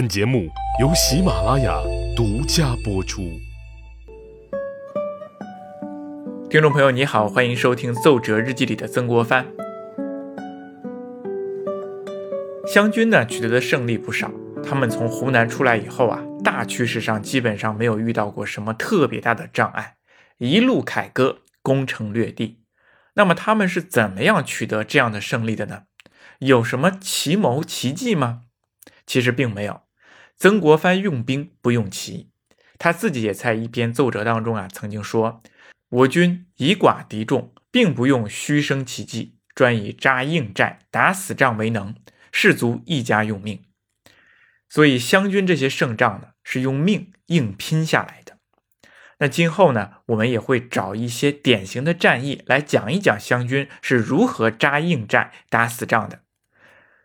[0.00, 0.48] 本节目
[0.80, 1.78] 由喜马拉雅
[2.16, 3.38] 独家播出。
[6.48, 9.46] 听众朋友，你好，欢迎收听《奏折日记》里的曾国藩。
[12.66, 14.30] 湘军呢取得的胜利不少，
[14.64, 19.96] 他们从湖南出来以后啊，大趋势上基本上没有遇到过什么特别大的障碍，
[20.38, 22.62] 一路凯歌，攻城略地。
[23.16, 25.82] 那么他们是怎么样取得这样的胜利的呢？
[26.38, 28.44] 有什么奇谋奇计吗？
[29.06, 29.82] 其实并没有。
[30.40, 32.30] 曾国藩用兵不用奇，
[32.78, 35.42] 他自己也在一篇奏折当中啊，曾经说
[35.90, 41.94] ：“我军以寡敌众，并不用虚声奇计，专以扎硬寨、打死仗为能。”
[42.32, 43.64] 士卒一家用命，
[44.68, 48.38] 所以湘军这些胜仗呢，是用命硬拼下来的。
[49.18, 56.20] 那今后呢，我们也会找一些典型的战役来讲一讲湘军是如何扎硬寨、打死仗的。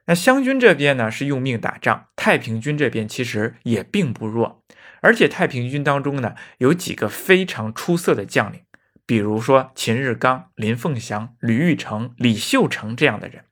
[0.07, 4.63] 那湘军这边呢是用命打仗，太平军这边其实也并不弱，
[5.01, 8.61] 而且太平军当中呢有几个非常出色的将领，
[9.05, 13.45] 比如说秦日纲、林凤祥、吕玉成、李秀成这样的人。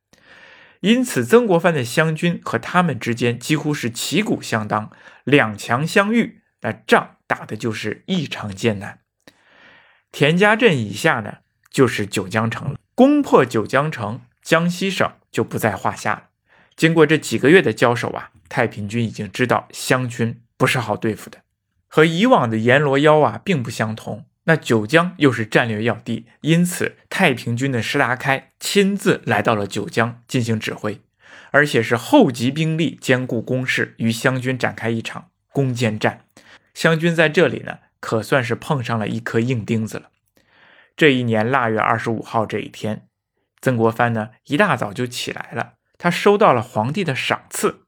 [0.81, 4.91] 因此，曾国藩的湘军和他们之间几乎是旗鼓相当，
[5.23, 8.99] 两强相遇，那仗打的就是异常艰难。
[10.11, 11.37] 田家镇以下呢，
[11.71, 12.75] 就是九江城了。
[12.93, 16.23] 攻破九江城，江西省就不在话下了。
[16.75, 21.39] 经过这几个月的交手啊，太平军已经知道湘军不是好对付的，
[21.87, 24.25] 和以往的阎罗妖啊并不相同。
[24.45, 30.99] 那九江又是战略要地，因此太平军的石达开亲自来到了九江进行指挥，
[31.51, 36.25] 而且是厚集兵力，兼顾攻势，与湘军展开一场攻坚战。
[36.73, 40.09] 湘军在这里呢，可算是碰上了一颗硬钉子了。
[40.97, 43.07] 这一年腊月二十五号这一天，
[43.61, 47.85] 曾国藩呢一大早就起来了，他收到了皇帝的赏赐。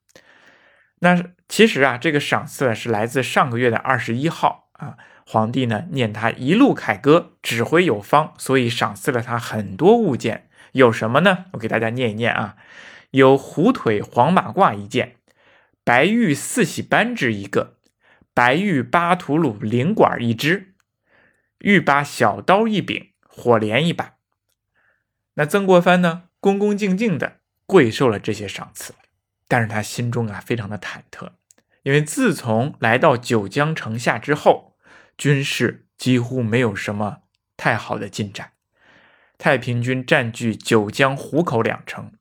[1.00, 4.98] 那其实啊，这个赏赐是来自上个月的二十一号啊。
[5.28, 10.49] 皇帝呢念他一路凯歌，指挥有方，所以赏赐了他很多物件。
[10.73, 11.45] 有什么呢？
[11.54, 12.58] 我给大家念一念啊，
[13.10, 15.16] 有虎腿黄马褂一件，
[15.83, 17.77] 白玉四喜扳指一个，
[18.36, 20.76] 白玉巴图鲁灵管一只，
[21.60, 24.16] 玉八小刀一柄，火镰一把。
[25.33, 28.93] 那曾国藩呢，恭恭敬敬的跪受了这些赏赐，
[29.48, 31.30] 但是他心中啊非常的忐忑，
[31.83, 34.73] 因为自从来到九江城下之后。
[35.17, 37.20] 军事几乎没有什么
[37.55, 38.52] 太好的进展。
[39.37, 42.11] 太平军占据九江湖口两城，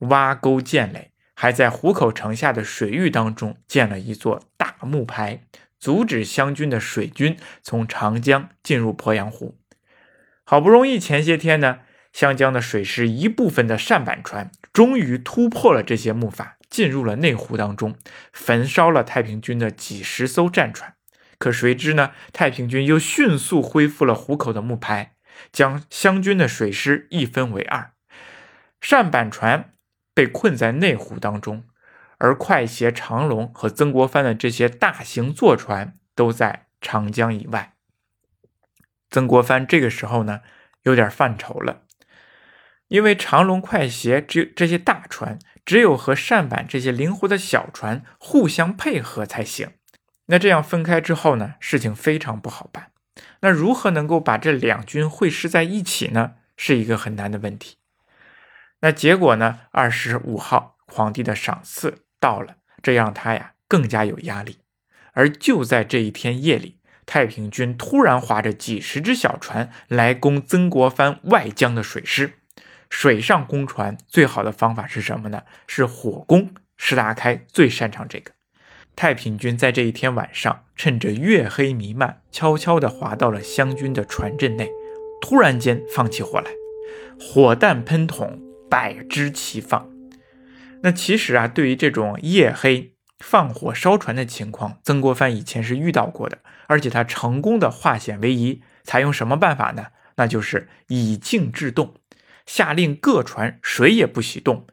[0.00, 5.40] 挖沟建垒，还在湖口城下的水域当中建了一座大木牌，
[5.80, 9.58] 阻止湘军的水军从长江进入鄱阳湖。
[10.44, 11.78] 好不容易前些天呢，
[12.14, 17.96] 湘江的水师一部分的扇板船终于突破了这些木筏，进入了内湖当中，
[18.32, 20.94] 焚烧了太平军的几十艘战船。
[21.38, 22.12] 可谁知呢？
[22.32, 25.16] 太平军又迅速恢复了湖口的木牌，
[25.50, 27.90] 将湘军的水师一分为二。
[28.80, 29.72] 扇板船
[30.14, 31.64] 被困在内湖当中，
[32.18, 37.74] 而快协、长龙和曾国藩的这些大型坐船都在长江以外。
[39.10, 40.42] 曾国藩这个时候呢，
[40.84, 41.82] 有点犯愁了，
[42.94, 49.70] 因为长龙、快协只有这些大船，只有和扇板这些灵活的小船互相配合才行。
[50.26, 52.92] 那这样分开之后呢，事情非常不好办。
[53.40, 56.34] 那如何能够把这两军会师在一起呢？
[56.56, 57.78] 是一个很难的问题。
[58.78, 59.62] 那结果呢？
[59.72, 64.58] 二十五号，皇帝的赏赐到了，这让他呀更加有压力。
[65.14, 72.34] 而就在这一天夜里，太平军突然划着几十只小船来攻曾国藩外江的水师。
[72.94, 75.42] 水上攻船最好的方法是什么呢？
[75.66, 76.54] 是火攻。
[76.76, 78.30] 石达开最擅长这个。
[78.94, 84.70] 太平军在这一天晚上，趁着月黑弥漫，悄悄地滑到了湘军的船阵内，
[85.20, 86.52] 突然间放起火来，
[87.18, 88.40] 火弹喷筒，
[88.70, 89.90] 百支齐放。
[90.82, 96.38] 那其实啊，对于这种夜黑放火烧船的情况，曾国藩以前是遇到过的，
[96.68, 98.62] 而且他成功的化险为夷。
[98.84, 99.86] 采用什么办法呢？
[100.16, 101.94] 那就是以静制动，
[102.46, 104.66] 下令各船谁也不许动，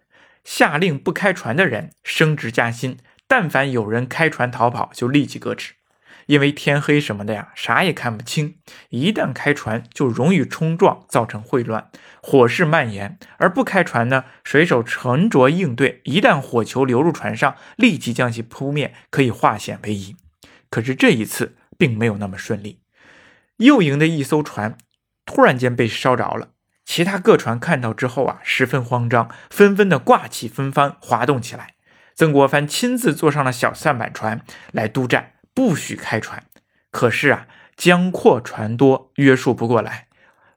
[0.43, 2.97] 下令不开船的人升职加薪。
[3.27, 5.75] 但凡有人开船逃跑，就立即革职，
[6.25, 8.57] 因为天黑什么的呀，啥也看不清。
[8.89, 11.89] 一旦开船，就容易冲撞，造成混乱，
[12.21, 20.17] 火势蔓延；而不开船呢，水手沉着应对，一旦火球流入船上，立即将其扑灭，可以化险为夷。
[20.69, 22.81] 可是这一次并没有那么顺利，
[23.57, 24.77] 右营的一艘船
[25.25, 26.50] 突然间被烧着了，
[26.93, 31.75] 其他各船看到之后啊，十分慌张，纷纷的挂起风帆，滑动起来。
[32.15, 34.41] 曾国藩亲自坐上了小舢板船
[34.73, 36.43] 来督战，不许开船。
[36.91, 37.47] 可是啊，
[37.77, 40.07] 江阔船多，约束不过来，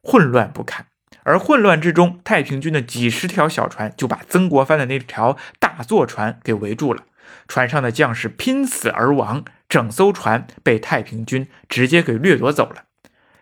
[0.02, 0.86] 混乱不堪。
[1.22, 7.04] 而混乱之中，太平军的几十条小船就把曾国藩的那条大坐船给围住了，
[7.46, 12.86] 船上的将士拼死而亡，整艘船被太平军直接给掠夺走了。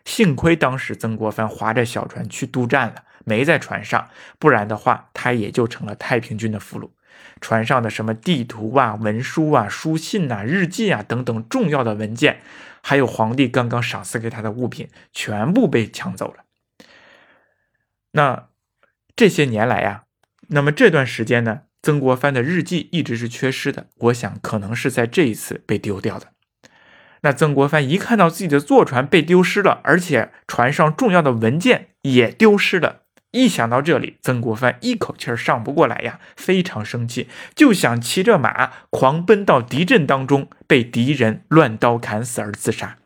[0.05, 4.09] 幸亏当时曾国藩划着小船去督战了，没在船上，
[4.39, 6.91] 不然的话，他也就成了太平军的俘虏。
[7.41, 12.41] 船上的什么地图啊、文书啊、书信啊、日记啊等等重要的文件，
[12.83, 16.45] 还有皇帝刚刚赏赐给他的物品，全部被抢走了。
[18.13, 18.49] 那
[19.17, 20.05] 这些年来呀，
[20.49, 23.89] 那么这段时间呢，曾国藩的日记一直是缺失的。
[23.97, 26.32] 我想可能是在这一次被丢掉的。
[27.25, 42.99] 那曾国藩一看到自己的坐船被丢失了，而且船上重要的文件也丢失了，一想到这里，曾国藩一口气儿上不过来呀，非常生气，就想骑着马狂奔到敌阵当中，被敌人乱刀砍死而自杀。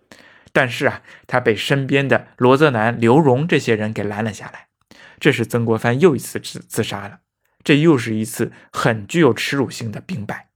[0.50, 4.68] 但是啊，他被身边的罗泽南、刘荣这些人给拦了下来。
[5.20, 7.18] 这是曾国藩又一次自自杀了，
[7.62, 10.48] 这又是一次很具有耻辱性的兵败。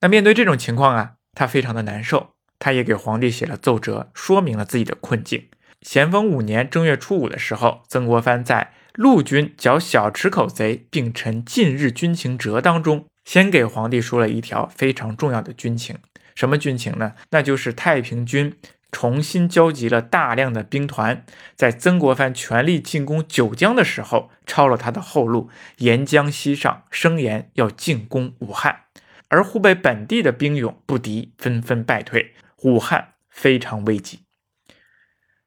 [0.00, 1.17] 那面对这种情况啊。
[1.38, 5.46] 他非常的难受，他也给皇帝写了奏折，说明了自己的困境。
[5.82, 15.96] 咸丰五年正月初五的时候，曾国藩在陆军剿小池口贼并陈近日军情折当中，先给皇帝说了一条非常重要的军情。
[16.34, 17.12] 什么军情呢？
[17.30, 18.56] 那就是太平军
[18.90, 21.24] 重新交集了大量的兵团，
[21.54, 28.80] 在曾国藩全力进攻九江的时候，抄了他的后路，沿江西上，声言要进攻武汉。
[29.28, 34.20] 而湖北本地的兵勇不敌，纷纷败退，武汉非常危急。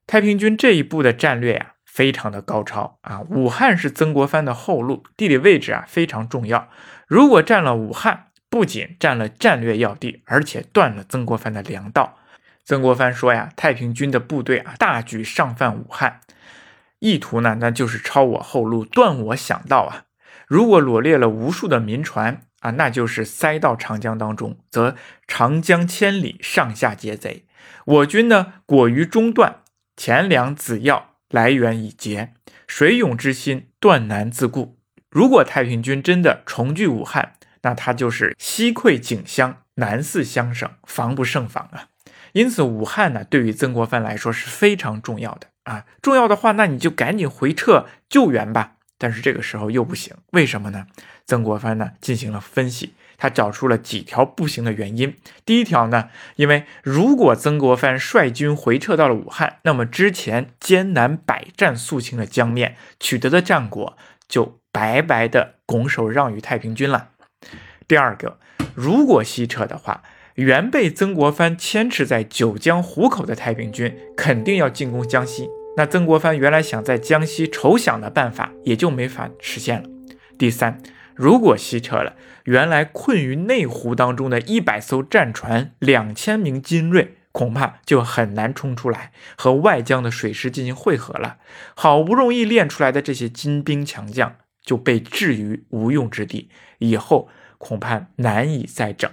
[0.06, 3.22] 太平军这一步的战略呀，非常的高超啊！
[3.30, 6.69] 武汉是曾国藩的后路，地理位置啊非常重要。
[7.07, 12.19] 如果占了武汉，不仅占了战略要地，而且断了曾国藩的粮道。
[12.63, 16.19] 曾国藩说呀：“太平军的部队啊，大举上犯武汉，
[17.00, 20.06] 意图呢，那就是抄我后路，断我想道啊！
[20.45, 24.96] 如果罗列了无数的民船。”啊，那就是塞到长江当中，则
[25.28, 27.46] 长江千里，上下皆贼。
[27.86, 29.58] 我军呢，果于中断，
[29.96, 32.34] 钱粮子药来源已竭，
[32.66, 34.78] 水涌之心断难自固。
[35.10, 41.90] 如果太平军真的重聚武汉，那他就是西溃景襄，南四乡省，防不胜防啊。
[42.34, 45.86] 因此，武汉呢，对于曾国藩来说是非常重要的啊。
[46.02, 48.78] 重要的话，那你就赶紧回撤救援吧。
[49.01, 50.86] 但是这个时候又不行，为什么呢？
[51.25, 55.15] 曾国藩呢进行了分析，他找出了几条不行的原因。
[55.44, 67.09] 第一条呢，因为如果曾国藩率军回撤到了武汉，那么之前艰难百战肃清的江面取得的战果就白白的拱手让与太平军了。
[67.88, 68.38] 第二个，
[68.75, 70.03] 如果西撤的话，
[70.36, 75.50] 原被曾国藩牵制在九江湖口的太平军肯定要进攻江西。
[75.78, 79.90] 那曾国藩原来想在江西筹饷的办法也就没法实现了。
[80.38, 80.82] 第三，
[81.16, 91.38] 如果西撤了，原来困于内湖当中的一百艘战船、两千名精锐，恐怕就很难冲出来和外江的水师进行会合了。
[91.76, 99.10] 好不容易练出来的这些精兵强将就被置于无用之地，以后恐怕难以再整。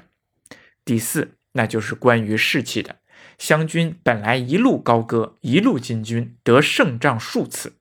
[0.85, 2.97] 第四，那就是关于士气的。
[3.39, 7.75] 湘军本来一路高歌，一路进军，得胜仗数次，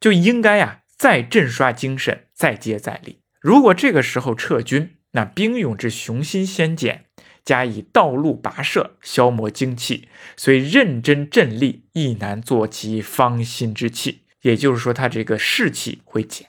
[0.00, 3.20] 就应该呀再振刷精神，再接再厉。
[3.38, 7.04] 如果这个时候撤军，那兵勇之雄心先减，
[7.44, 14.22] 加以道路跋涉，消磨精气，虽认真振力，亦难做其方心之气。
[14.40, 16.48] 也就是说，他这个士气会减。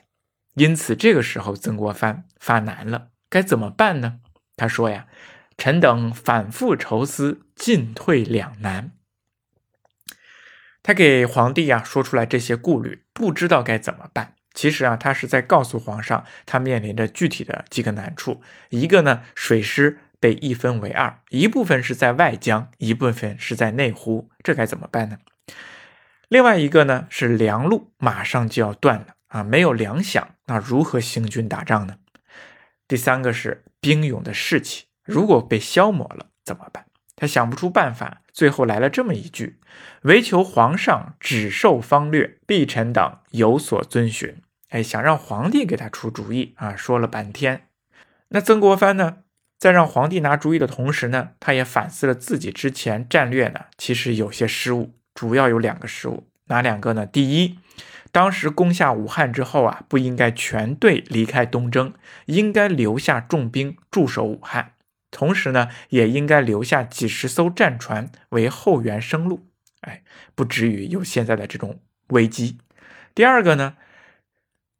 [0.54, 4.20] 因此，这个时候曾国藩发难了，该怎么办呢？
[4.56, 5.06] 他说呀。
[5.56, 8.92] 臣等反复愁思，进退两难。
[10.82, 14.34] 他给皇帝呀说出来这些顾虑，不知道该怎么办。
[14.52, 18.42] 其实啊，他是在告诉皇上，他面临着具体的几个难处。
[18.68, 25.18] 一个呢，水师被一分为二，一部分是在外江，一部分是在内湖，这该怎么办呢？
[26.28, 31.96] 另外一个呢，是粮路马上就要断了啊，没有粮饷，那如何行军打仗呢？
[32.86, 34.84] 第三个是兵勇的士气。
[35.04, 36.86] 如果被消磨了怎么办？
[37.16, 39.60] 他想不出办法，最后来了这么一句
[40.02, 44.36] ：“唯求皇上只受方略，必臣等有所遵循。”
[44.70, 46.74] 哎，想让皇帝给他出主意啊！
[46.74, 47.68] 说了半天，
[48.30, 49.18] 那曾国藩呢，
[49.56, 57.06] 在让皇帝拿主意的同时呢，他也反思了自己之前战略呢，其实有些失误，主要有两个失误，哪两个呢？
[57.06, 57.56] 第一，
[58.10, 61.94] 当时攻下武汉之后啊，不应该全队离开东征，
[62.26, 64.72] 应该留下重兵驻守武汉，
[65.14, 69.46] 同时呢，也应该留下几十艘战船为后援生路，
[69.82, 70.02] 哎，
[70.34, 71.78] 不至于有现在的这种
[72.08, 72.58] 危机。
[73.14, 73.76] 第二个呢，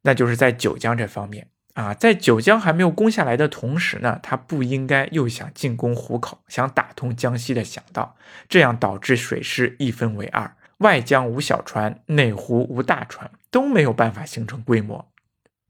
[0.01, 8.17] 那就是在九江这方面啊，在九江还没有攻下来的同时呢，他不应该又想进攻湖口，想打通江西的想到，
[8.49, 10.57] 这样导致水师一分为二。
[10.79, 15.09] 外江无小船，内湖无大船，都没有办法形成规模，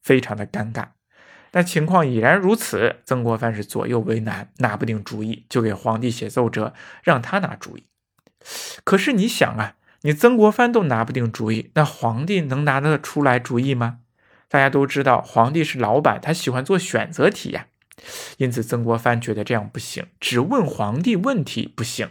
[0.01, 0.94] 非常的尴尬。
[1.55, 7.85] 那情况已然如此，曾国藩是左右为难，拿不定主意，就给皇帝写奏折，让他拿主意。
[8.83, 13.99] 可是你想啊，你曾国藩都拿不定主意，那皇帝能拿得出来主意吗？
[14.49, 17.67] 大家都知道，皇帝是老板，他喜欢做选择题呀。
[18.37, 22.09] 因此，曾国藩觉得这样不行，只问皇帝问题不行，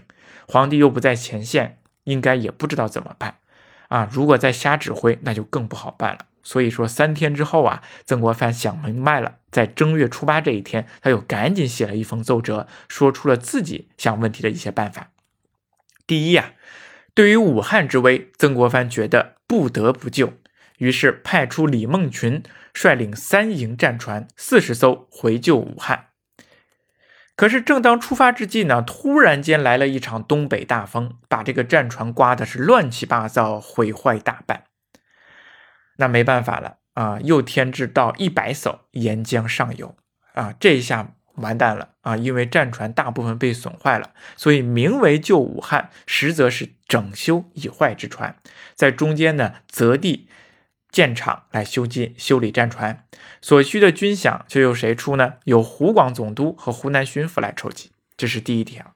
[0.49, 1.79] 皇帝又不在前线。
[2.05, 3.37] 应该也不知道怎么办
[3.89, 4.07] 啊！
[4.13, 6.27] 如果再瞎指挥，那就更不好办了。
[6.45, 15.11] 所以说，三天之后啊，曾国藩想明白了，在正月初八这一天，他又赶紧写了一封奏折，说出了自己想问题的一些办法。
[16.07, 16.53] 第一啊，
[17.15, 20.35] 对于武汉之危，曾国藩觉得不得不救，
[20.79, 22.43] 于是派出李梦群
[22.75, 26.09] 率领三营战船四十艘回救武汉。
[27.37, 34.65] 可是，正当出发之际呢，突然间来了一场东北大风，把这个战船刮的是乱七八糟，毁坏大半。
[35.97, 39.97] 那没办法了啊，又添置到一百艘沿江上游
[40.35, 42.17] 啊，这一下完蛋了啊！
[42.17, 48.37] 因为战船大部分被损坏了，所以名为救武汉，实则是整修已坏之船，
[48.75, 50.29] 在中间呢择地。
[50.93, 53.05] 建厂来修建修理战船，
[53.43, 55.33] 所需的军饷就由谁出呢？
[55.43, 57.91] 由湖广总督和湖南巡抚来筹集。
[58.17, 58.95] 这是第一条。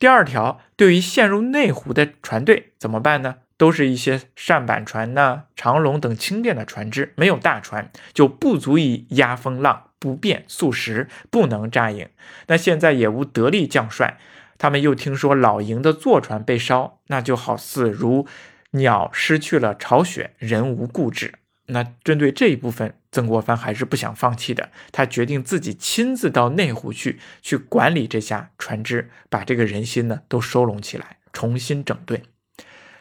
[0.00, 3.36] 第二条，对于陷入内湖的船队怎么办呢？
[3.56, 12.08] 都是一些舢板船呐、长龙等轻便的船只，没有大船就不足以压风浪，不便速食，不能扎营。
[12.48, 14.18] 那现在也无得力将帅，
[14.58, 18.26] 他们又听说老营的坐船被烧，那就好似如。
[18.72, 21.34] 鸟失去了巢穴，人无固志。
[21.66, 24.68] 那针对这一部分，曾国藩还是不想放弃的。
[24.92, 32.20] 他决定自己亲自到内湖去，去管理这下船只，把这个人心呢都收拢起来，重新整顿。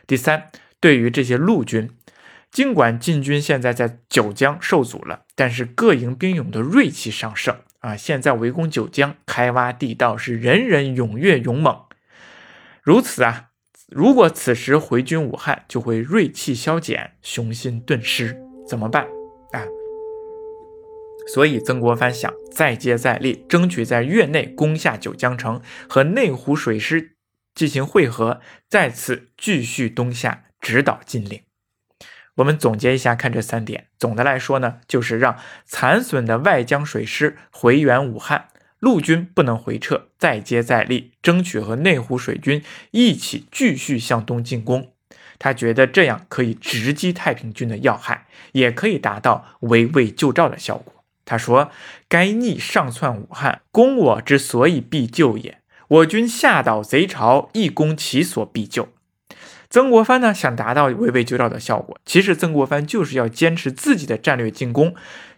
[0.07, 1.89] 第三，对于这些陆军，
[2.51, 7.95] 尽管晋军现在在九江受阻了，但是各营兵勇的锐气尚盛啊！
[7.95, 11.81] 现在围攻九江，开挖地道，是人人踊跃勇猛。
[12.81, 13.49] 如此啊。
[13.87, 18.35] 如果此时回军武汉，就会锐气消减，雄心顿失，
[18.67, 19.03] 怎么办
[19.51, 19.61] 啊？
[21.27, 27.14] 所以曾国藩想再接再厉，争取在月内攻下九江城，和内湖水师
[27.55, 31.41] 进行会合，再次继续东下，直捣金陵。
[32.35, 33.87] 我们总结一下，看这三点。
[33.97, 38.49] 总的来说呢，就是让残损的外江水师回援武汉。
[38.79, 44.91] 陆军不能回撤，再接再厉，争取和内湖水军一起继续向东进攻。
[45.39, 51.03] 他觉得这样可以直击太平军的要害，也可以达到围魏救赵的效果。
[51.23, 51.71] 他说
[52.07, 55.59] ：“该逆上窜武汉，攻我之所以必救也。
[55.87, 58.89] 我军下捣贼巢，亦攻其所必救。”
[59.69, 64.95] 曾国藩呢，想达到围魏救赵的效果，其实曾国藩就是要坚持自己的战略进攻。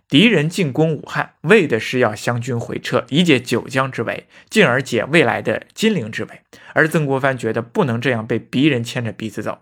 [0.09, 6.41] 敌人进攻武汉，为的是要湘军回撤，以解九江之围，进而解未来的金陵之围。
[6.71, 9.59] 而曾国藩觉得不能这样被敌人牵着鼻子走，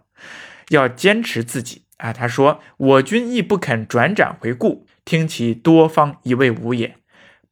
[0.70, 2.13] 要坚持自己啊。
[2.13, 6.96] 他说：“我军亦不肯转辗回顾，听其多方以为无也，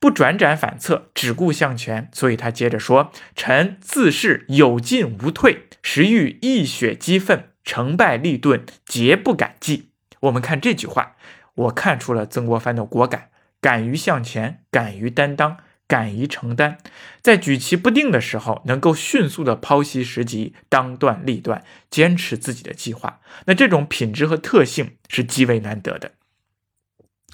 [0.03, 9.91] 不转辗反侧，只顾向前。”所以他接着说：“臣自是有进无退，时欲一雪激愤，成败利钝，皆不敢计。”
[10.23, 11.15] 我们看这句话。
[11.55, 13.29] 我看出了曾国藩的果敢，
[13.61, 15.57] 敢于向前，敢于担当，
[15.87, 16.79] 敢于承担，
[17.21, 23.21] 在举棋不定的时候，能够迅速的剖析时机，当断立断，坚持自己的计划。
[23.45, 26.13] 那这种品质和特性是极为难得的，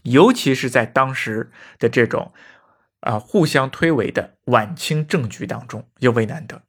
[0.03, 1.49] 尤其是在当时
[1.79, 2.33] 的这种
[3.01, 6.63] 啊互相推诿的晚清政局当中尤为难得。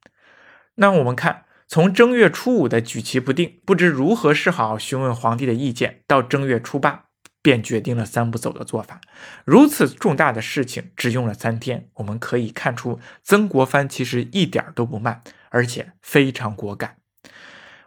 [0.75, 7.05] 那我们看，从正月初五的举棋不定，不知如何是好，询问皇帝的意见，到正月初八。
[7.43, 9.01] 便决定了三步走的做法。
[9.45, 11.89] 如此重大的事情，只用了三天。
[11.95, 16.97] 我们可以看出，曾国藩其实一点都不慢，而且非常果敢。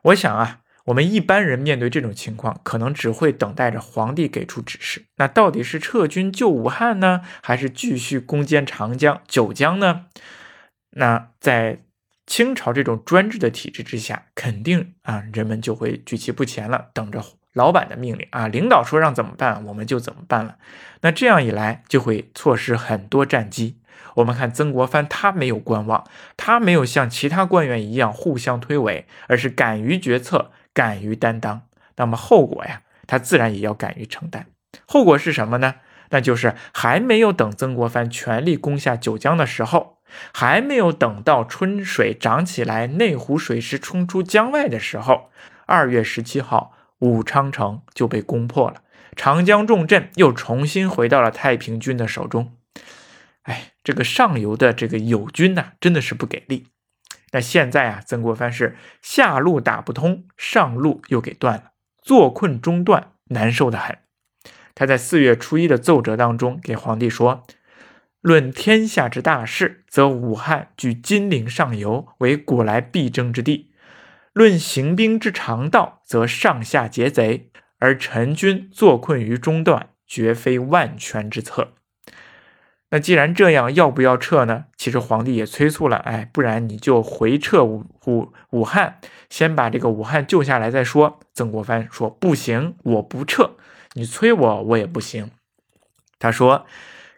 [0.02, 5.04] 我想啊，我们一般人面对这种情况，可能只会等待着皇帝给出指示。
[5.16, 10.06] 那到底是撤军救武汉呢，还是继续攻坚长江、九江呢？
[10.90, 11.80] 那在
[12.26, 17.24] 清朝这种专制的体制之下，肯定啊，人们就会举棋不前了，等着。
[17.54, 20.56] 老板的命令啊，领导说让怎么办，我们就怎么办了。
[21.02, 23.78] 那这样一来，就会错失很多战机。
[24.16, 26.04] 我们看曾国藩，他没有观望，
[26.36, 31.62] 他没有像其他官员一样互相推诿，而是敢于决策，敢于担当。
[31.96, 34.46] 那么后果呀，他自然也要敢于承担。
[34.84, 35.76] 后果是什么呢？
[36.10, 39.98] 那就是还没有等曾国藩全力攻下九江的时候，
[40.32, 45.30] 还没有等到春水涨起来，内湖水师冲出江外的时候，
[45.66, 48.82] 二月十七号，武昌城就被攻破了，
[49.16, 52.56] 长江重镇又重新回到了太平军的手中。
[53.42, 56.68] 哎，这个上游的这个友军呐，真的是不给力。
[57.34, 63.98] 那现在啊，曾国藩是下路打不通，上路又给断了，坐困中断，难受的很。
[64.72, 67.44] 他在四月初一的奏折当中给皇帝说
[68.22, 73.72] ：“论天下之大事，则武汉居金陵上游，为古来必争之地；
[74.32, 77.50] 论行兵之常道，则上下劫贼，
[77.80, 81.74] 而臣军坐困于中段，绝非万全之策。”
[82.94, 84.66] 那既然这样，要不要撤呢？
[84.76, 91.18] 其实皇帝也催促了，哎，不然你就回撤武武武汉，先把这个武汉救下来再说。
[91.32, 93.56] 曾国藩说：“不行，我不撤，
[93.94, 95.32] 你催我，我也不行。”
[96.20, 96.66] 他说：“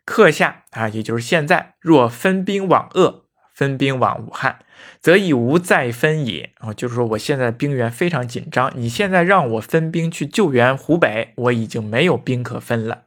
[0.06, 4.60] 刻下啊，也就是现在，若分兵往鄂，分兵往武汉，
[5.02, 6.54] 则已无再分也。
[6.60, 13.02] 啊，就是说我现在兵源非常紧张，你现在让我分兵去救援湖北，我已经没有兵可分了。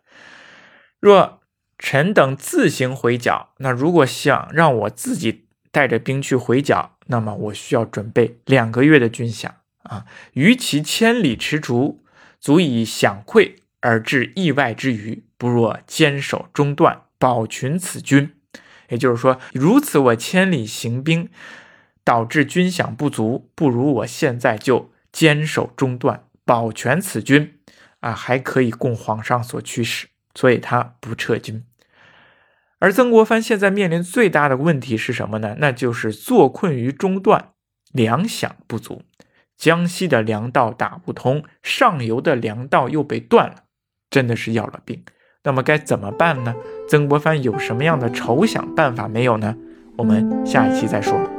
[0.99, 1.37] 若。”
[1.79, 3.53] 臣等自行回剿。
[3.57, 9.49] 那如果想让我自己带着兵去回剿，那么我需要准备两个月的军饷
[9.83, 10.05] 啊。
[10.33, 12.03] 与其千里驰逐，
[12.39, 18.35] 足以饷馈而致意外之余，不若坚守中段，保群此军。
[18.89, 21.29] 也就是说，如此我千里行兵，
[22.03, 27.59] 导致军饷不足，不如我现在就坚守中段，保全此军
[27.99, 30.07] 啊，还可以供皇上所驱使。
[30.39, 31.65] 所以他不撤军。
[32.79, 35.57] 而曾国藩现在面临最大的问题是什么呢？
[35.59, 37.49] 那就是坐困于中段，
[37.91, 39.01] 粮饷不足，
[39.57, 43.63] 江西的粮道打不通，上游的粮道又被断了，
[44.09, 45.03] 真的是要了命。
[45.43, 46.55] 那么该怎么办呢？
[46.87, 49.57] 曾国藩有什么样的筹想办法没有呢？
[49.97, 51.38] 我们下一期再说。